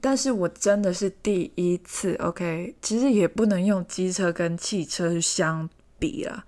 [0.00, 6.44] 但是我真的是第一次，OK，其实也不能用机车跟汽车相比了。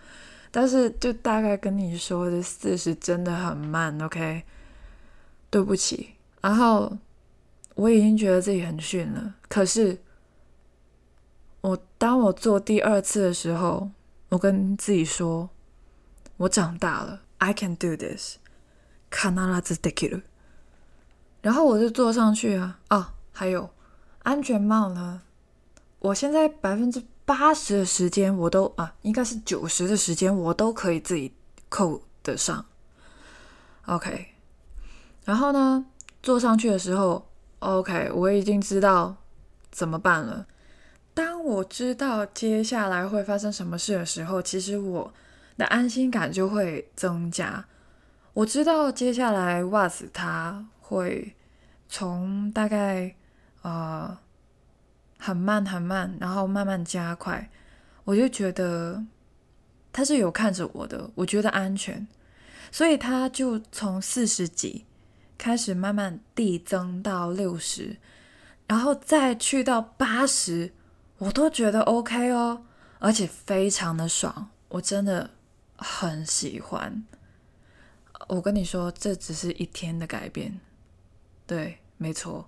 [0.50, 4.42] 但是就大概跟你说这四十真的很慢，OK，
[5.50, 6.10] 对不起。
[6.40, 6.96] 然后
[7.74, 9.34] 我已经觉得自己很逊了。
[9.48, 9.98] 可是
[11.60, 13.90] 我当我做第二次的时候，
[14.28, 15.48] 我跟自己说，
[16.36, 17.22] 我长大了。
[17.38, 18.36] I can do this，
[19.10, 20.20] 卡纳拉兹德基鲁。
[21.40, 23.14] 然后我就坐上去啊啊！
[23.32, 23.70] 还有
[24.24, 25.22] 安全帽呢。
[26.00, 31.32] 我现在百分之八十的时间我都啊，应该是九十的时间我都可以自己
[31.68, 32.66] 扣得上。
[33.86, 34.34] OK，
[35.24, 35.86] 然后呢，
[36.20, 37.30] 坐上去的时候
[37.60, 39.16] ，OK，我已经知道
[39.70, 40.46] 怎么办了。
[41.14, 45.14] 当我知道接下来会发生什么事的时候，其实我。
[45.58, 47.66] 的安心感就会增加。
[48.32, 51.34] 我知道接下来袜子它会
[51.88, 53.14] 从大概
[53.62, 54.16] 呃
[55.18, 57.50] 很慢很慢，然后慢慢加快。
[58.04, 59.04] 我就觉得
[59.92, 62.06] 他是有看着我的，我觉得安全，
[62.70, 64.86] 所以他就从四十几
[65.36, 67.96] 开始慢慢递增到六十，
[68.66, 70.72] 然后再去到八十，
[71.18, 72.64] 我都觉得 OK 哦，
[72.98, 75.30] 而且非常的爽，我真的
[75.78, 77.02] 很喜欢。
[78.28, 80.60] 我跟你说，这只是一天的改变，
[81.46, 82.46] 对，没错，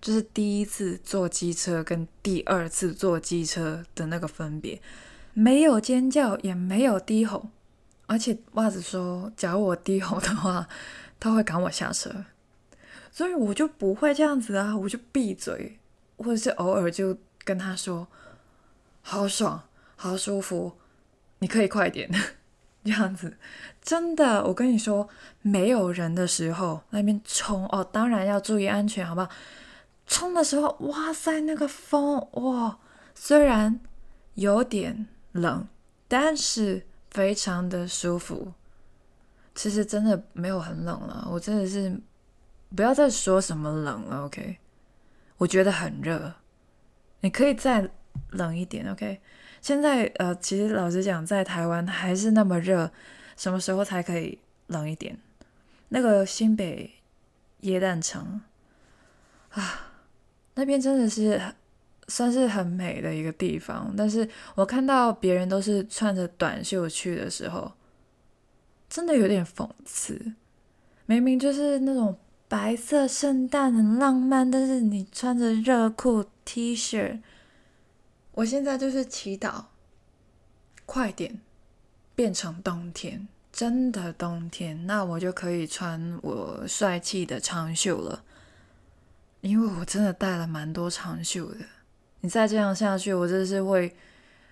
[0.00, 4.82] 就是第一次坐机车跟第二次坐机车的那个分别。
[5.32, 7.48] 没有尖叫，也没有低吼，
[8.06, 10.68] 而且袜子说，假如我低吼的话，
[11.18, 12.26] 他会赶我下车，
[13.10, 15.78] 所以我就不会这样子啊，我就闭嘴，
[16.18, 18.06] 或者是偶尔就跟他说，
[19.00, 19.62] 好爽，
[19.96, 20.72] 好舒服，
[21.38, 22.10] 你可以快点，
[22.86, 23.36] 这样子，
[23.80, 25.08] 真的，我跟你说，
[25.42, 29.28] 没有人的时候那边冲哦，当然要注意安全，好不好？
[30.06, 32.78] 冲的时候，哇塞，那个风哇，
[33.14, 33.80] 虽然
[34.34, 35.06] 有点。
[35.32, 35.66] 冷，
[36.08, 38.52] 但是非常的舒服。
[39.54, 41.98] 其实真的没有很冷了，我真的是
[42.76, 44.58] 不要再说什么冷了，OK？
[45.38, 46.34] 我觉得很热，
[47.20, 47.88] 你可以再
[48.32, 49.22] 冷一点，OK？
[49.62, 52.90] 现在呃，其实老实讲，在台湾还是那么热，
[53.38, 55.16] 什么时候才可以冷一点？
[55.88, 56.90] 那个新北
[57.60, 58.42] 耶诞城
[59.52, 59.92] 啊，
[60.56, 61.40] 那边真的是。
[62.08, 67.72] 算是很美的一个地方，但是我看到别人都是穿着短袖去的时候，
[68.90, 70.32] 真的有点讽刺。
[71.06, 77.20] 明明就是那种白色圣诞很浪漫，但是你穿着热裤 T 恤，
[78.32, 79.64] 我现在就是祈祷，
[80.86, 81.40] 快点
[82.14, 88.24] 变成冬天，真的冬天，那我就可以穿我帅气的长袖了，
[89.42, 91.58] 因为我真的带了蛮多长袖的。
[92.20, 93.94] 你再这样下去，我真的是会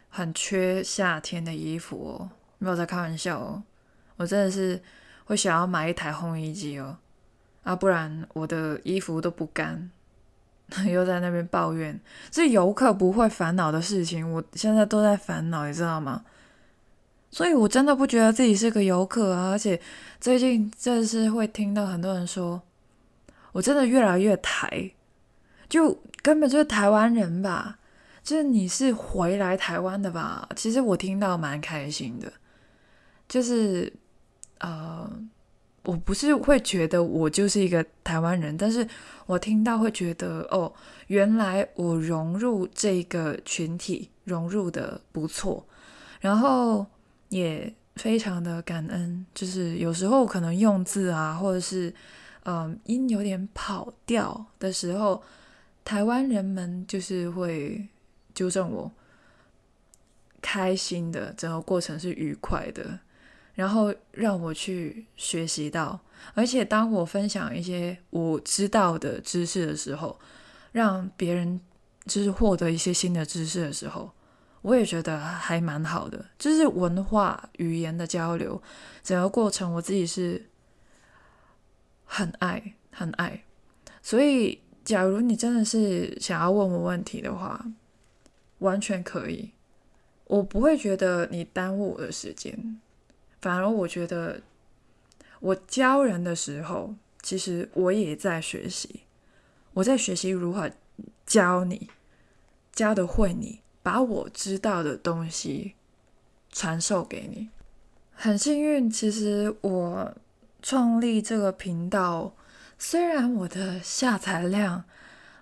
[0.08, 3.62] 很缺夏天的衣服哦，没有在开玩笑哦，
[4.16, 4.82] 我真的是
[5.24, 6.98] 会想要买一台烘衣机哦，
[7.62, 9.90] 啊，不然我的衣服都不干，
[10.90, 11.98] 又在那边抱怨，
[12.30, 16.24] 这游客不会烦恼的事情，我现在都在烦恼，你知道吗？
[17.30, 19.80] 所以我真的不觉得自己是个游客啊，而且
[20.20, 22.62] 最近真的是会听到很多人说，
[23.52, 24.92] 我真的越来越台，
[25.68, 26.00] 就。
[26.22, 27.78] 根本就是台湾人吧，
[28.22, 30.46] 就是你是回来台湾的吧？
[30.54, 32.30] 其实我听到蛮开心的，
[33.26, 33.90] 就是
[34.58, 35.10] 呃，
[35.90, 38.86] 我不是会觉得我就是一个台湾人，但是
[39.26, 40.72] 我听到会觉得哦，
[41.08, 45.66] 原来我融入这个群体，融入的不错，
[46.20, 46.86] 然后
[47.30, 51.92] 也非常的感恩，就是有时候可能用字啊，或者是
[52.44, 55.20] 嗯音有点跑调的时候。
[55.82, 57.88] 台湾人们就是会
[58.32, 58.92] 纠正我，
[60.40, 63.00] 开心的整个过程是愉快的，
[63.60, 66.00] 然后让我去学习到，
[66.32, 70.18] 而且当我分享一些我知道的知识的时候，
[70.72, 71.60] 让别人
[72.06, 74.10] 就是获得一些新的知识的时候，
[74.62, 78.62] 我也觉得还蛮好的，就是文化语言的交流，
[79.02, 80.48] 整个过程我自己是
[82.06, 83.44] 很爱很爱，
[84.00, 84.62] 所以。
[84.82, 87.64] 假如你真的是想要问我问题的话，
[88.60, 89.52] 完全可以，
[90.24, 92.80] 我不会觉得你耽误我的时间，
[93.40, 94.40] 反而我觉得
[95.40, 99.00] 我教人的时候，其实我也在学习，
[99.74, 100.70] 我在学习如何
[101.26, 101.88] 教你，
[102.72, 105.74] 教的会你，把我知道的东西
[106.50, 107.48] 传授给你。
[108.12, 110.14] 很幸运，其实我
[110.60, 112.34] 创立这个频道。
[112.78, 114.84] 虽然我的下载量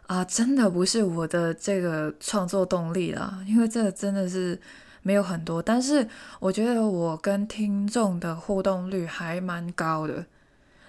[0.06, 4.60] 啊，真的不是我的这个创作动力了，因为这真的是
[5.08, 6.06] 没有很多，但是
[6.38, 10.26] 我觉得我跟听众的互动率还蛮高的，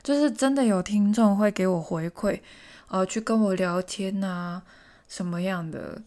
[0.04, 2.42] 就是真的有听众会给我回馈，
[2.90, 4.62] 呃，去跟我聊天呐，
[5.08, 6.02] 什么样的？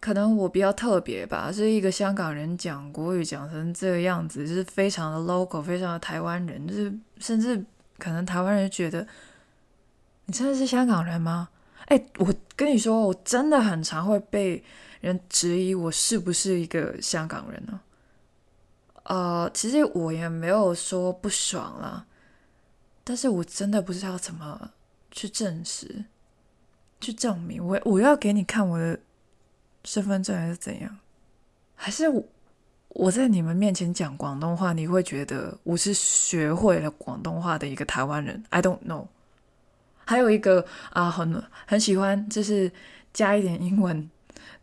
[0.00, 7.64] 可能我比较特别吧，是一个香港人讲国语讲成这个样子，就是非常的 local，非常的台湾人，就是甚至
[7.96, 9.06] 可能台湾人觉得。
[10.26, 11.48] 你真的是香港人吗？
[11.86, 14.62] 哎，我跟你说，我真的很常会被
[15.00, 17.80] 人质疑我是不是一个香港人呢。
[19.04, 22.06] 呃，其实我也没有说不爽啦，
[23.02, 24.70] 但是我真的不知道怎么
[25.10, 26.04] 去证实、
[27.00, 27.64] 去证明。
[27.64, 28.98] 我我要给你看我的
[29.84, 30.98] 身份证还是怎样？
[31.74, 32.24] 还是我
[32.90, 39.08] 我在你们面前讲广东话，你会觉得我是学会了广东话的一个台湾人？I don't know。
[40.04, 42.70] 还有一个啊，很很喜欢，就是
[43.12, 44.10] 加一点英文，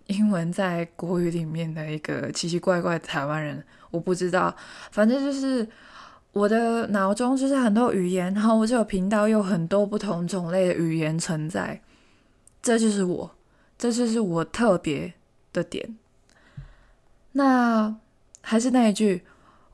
[0.08, 4.56] 英文在国语里面的一个奇奇怪怪的台湾人，我不知道，
[4.92, 5.68] 反正就是
[6.32, 11.82] 我的脑中就是很多语言，然后我这个频道有很多不同种类的语言存在，
[12.62, 13.36] 这就是我，
[13.78, 15.14] 这就是我特别
[15.54, 15.98] 的点。
[17.32, 17.96] 那
[18.42, 19.24] 还是那一句，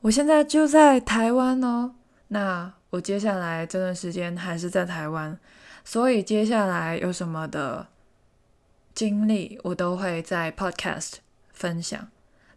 [0.02, 1.94] 我现在就在台湾哦。
[2.28, 5.38] 那我接下来这段时间还是在台湾，
[5.86, 7.86] 所以接下来有什么的
[8.92, 11.12] 经历，我都会在 Podcast
[11.52, 12.08] 分享。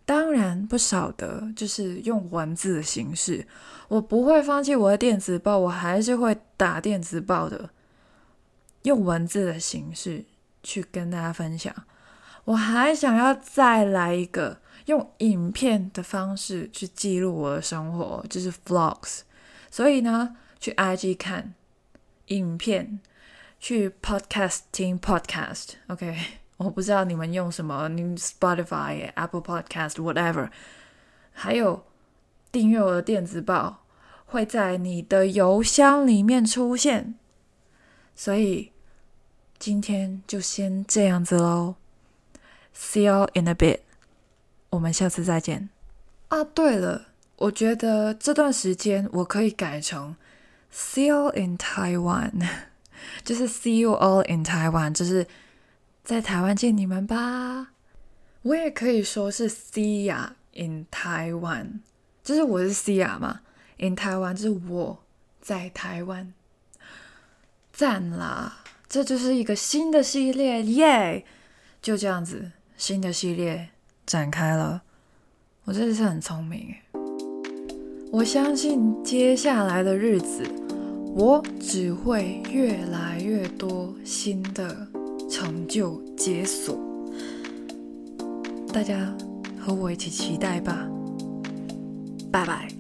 [0.04, 3.46] 当然不少的，就是用文字的形式。
[3.88, 7.70] 我不会放弃我的电子报，我还是会打电子报的，
[8.82, 10.26] 用文字的形式
[10.64, 11.72] 去跟大家分享。
[12.46, 19.20] 我还想要再来一个用影片的方式去记录我的生活，就是 Vlogs。
[19.70, 21.54] 所以呢，去 IG 看
[22.28, 23.00] 影片，
[23.60, 26.18] 去 Podcast 听 Podcast，OK？
[26.58, 30.50] 我不知道你们用什么，你 Spotify、Apple Podcast whatever，
[31.32, 31.86] 还有
[32.52, 33.86] 订阅我的电子报，
[34.26, 37.16] 会在你的邮箱里面出现。
[38.16, 38.72] 所以
[39.58, 41.76] 今天就先这样子喽
[42.76, 43.80] ，See you in a bit，
[44.72, 45.70] 我们下次再见。
[46.30, 47.08] 啊，对了。
[47.38, 50.18] 我觉得这段时间我可以改成
[50.74, 52.46] “see you in Taiwan”，
[53.24, 55.26] 就是 “see you all in Taiwan”，就是
[56.04, 57.72] 在台湾见你们吧。
[58.42, 61.80] 我也可以说是 “see ya in Taiwan”，
[62.24, 63.42] 就是我是 “see ya” 嘛
[63.78, 65.04] ，“in Taiwan” 就是我
[65.42, 66.34] 在台湾。
[67.72, 68.58] 赞啦！
[68.90, 71.24] 这就是一个新的系列，耶！
[71.82, 73.70] 就这样子，新的系列
[74.06, 74.82] 展开了。
[75.64, 76.76] 我真的是很聪明
[78.12, 80.44] 我相信接下来的日子，
[81.20, 84.88] 我只会越来越多新的
[85.30, 86.80] 成就解锁。
[88.72, 89.14] 大家
[89.60, 90.90] 和我一起期待吧！
[92.32, 92.79] 拜拜。